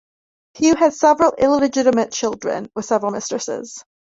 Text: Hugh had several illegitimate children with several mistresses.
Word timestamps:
Hugh 0.55 0.73
had 0.77 0.95
several 0.95 1.33
illegitimate 1.33 2.11
children 2.11 2.71
with 2.73 2.85
several 2.85 3.11
mistresses. 3.11 3.85